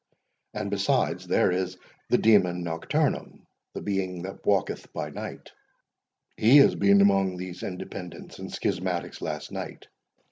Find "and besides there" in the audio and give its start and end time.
0.55-1.51